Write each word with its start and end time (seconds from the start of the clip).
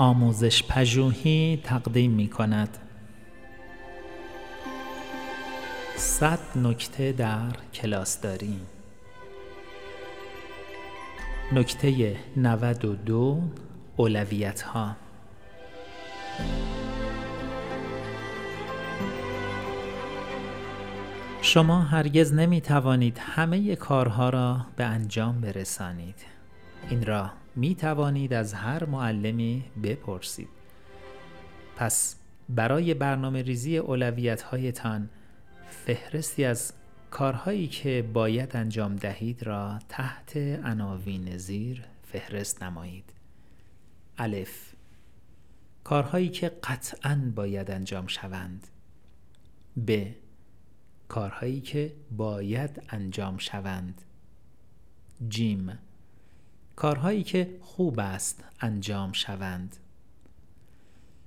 آموزش 0.00 0.62
پژوهی 0.62 1.60
تقدیم 1.64 2.10
می 2.10 2.28
کند 2.28 2.78
صد 5.96 6.38
نکته 6.56 7.12
در 7.12 7.52
کلاس 7.74 8.20
داریم. 8.20 8.60
نکته 11.52 12.16
92 12.36 13.42
اولویت 13.96 14.62
ها 14.62 14.96
شما 21.42 21.80
هرگز 21.80 22.34
نمی 22.34 22.60
توانید 22.60 23.18
همه 23.18 23.76
کارها 23.76 24.30
را 24.30 24.66
به 24.76 24.84
انجام 24.84 25.40
برسانید. 25.40 26.39
این 26.88 27.06
را 27.06 27.32
می 27.56 27.74
توانید 27.74 28.32
از 28.32 28.54
هر 28.54 28.84
معلمی 28.84 29.64
بپرسید. 29.82 30.48
پس 31.76 32.16
برای 32.48 32.94
برنامه 32.94 33.42
ریزی 33.42 33.78
اولویت 33.78 34.42
هایتان 34.42 35.10
فهرستی 35.70 36.44
از 36.44 36.72
کارهایی 37.10 37.66
که 37.66 38.10
باید 38.12 38.56
انجام 38.56 38.96
دهید 38.96 39.42
را 39.42 39.78
تحت 39.88 40.36
عناوین 40.36 41.36
زیر 41.36 41.84
فهرست 42.02 42.62
نمایید. 42.62 43.12
الف. 44.18 44.74
کارهایی 45.84 46.28
که 46.28 46.48
قطعا 46.48 47.32
باید 47.34 47.70
انجام 47.70 48.06
شوند. 48.06 48.66
ب. 49.86 50.06
کارهایی 51.08 51.60
که 51.60 51.92
باید 52.10 52.82
انجام 52.88 53.38
شوند. 53.38 54.02
جیم. 55.28 55.78
کارهایی 56.76 57.22
که 57.22 57.58
خوب 57.60 58.00
است 58.00 58.44
انجام 58.60 59.12
شوند 59.12 59.76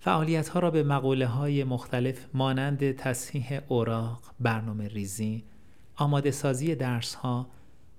فعالیت 0.00 0.48
ها 0.48 0.60
را 0.60 0.70
به 0.70 0.82
مقوله 0.82 1.26
های 1.26 1.64
مختلف 1.64 2.26
مانند 2.34 2.92
تصحیح 2.92 3.60
اوراق، 3.68 4.22
برنامه 4.40 4.88
ریزی، 4.88 5.44
آماده 5.96 6.30
سازی 6.30 6.74
درس 6.74 7.14
ها، 7.14 7.50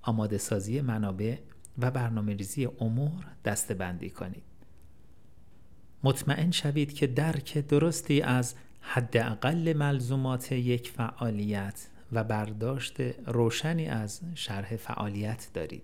آماده 0.02 0.38
سازی 0.38 0.80
منابع 0.80 1.36
و 1.78 1.90
برنامه 1.90 2.34
ریزی 2.34 2.68
امور 2.80 3.26
دسته 3.44 3.74
بندی 3.74 4.10
کنید. 4.10 4.42
مطمئن 6.02 6.50
شوید 6.50 6.92
که 6.92 7.06
درک 7.06 7.58
درستی 7.58 8.22
از 8.22 8.54
حداقل 8.80 9.72
ملزومات 9.72 10.52
یک 10.52 10.90
فعالیت 10.90 11.88
و 12.12 12.24
برداشت 12.24 12.96
روشنی 13.26 13.86
از 13.86 14.20
شرح 14.34 14.76
فعالیت 14.76 15.48
دارید. 15.54 15.82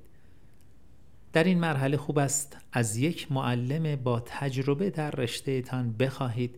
در 1.35 1.45
این 1.45 1.59
مرحله 1.59 1.97
خوب 1.97 2.19
است 2.19 2.57
از 2.73 2.97
یک 2.97 3.33
معلم 3.33 3.97
با 3.97 4.21
تجربه 4.21 4.91
در 4.91 5.11
رشته 5.11 5.63
تان 5.63 5.93
بخواهید 5.93 6.55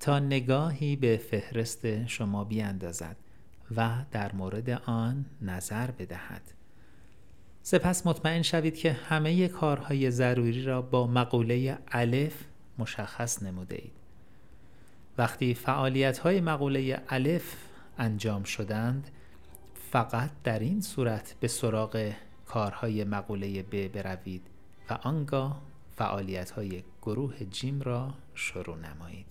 تا 0.00 0.18
نگاهی 0.18 0.96
به 0.96 1.16
فهرست 1.16 2.06
شما 2.06 2.44
بیاندازد 2.44 3.16
و 3.76 3.90
در 4.10 4.32
مورد 4.32 4.70
آن 4.70 5.24
نظر 5.42 5.90
بدهد. 5.90 6.42
سپس 7.62 8.06
مطمئن 8.06 8.42
شوید 8.42 8.76
که 8.76 8.92
همه 8.92 9.48
کارهای 9.48 10.10
ضروری 10.10 10.62
را 10.64 10.82
با 10.82 11.06
مقوله 11.06 11.78
الف 11.92 12.44
مشخص 12.78 13.42
نموده 13.42 13.74
اید. 13.74 13.92
وقتی 15.18 15.54
فعالیت 15.54 16.18
های 16.18 16.40
مقوله 16.40 17.02
الف 17.08 17.56
انجام 17.98 18.44
شدند 18.44 19.10
فقط 19.90 20.30
در 20.44 20.58
این 20.58 20.80
صورت 20.80 21.34
به 21.40 21.48
سراغ 21.48 22.12
کارهای 22.46 23.04
مقوله 23.04 23.62
ب 23.62 23.88
بروید 23.88 24.42
و 24.90 24.92
آنگاه 25.02 25.62
فعالیت 25.96 26.50
های 26.50 26.82
گروه 27.02 27.44
جیم 27.44 27.80
را 27.82 28.14
شروع 28.34 28.76
نمایید. 28.76 29.26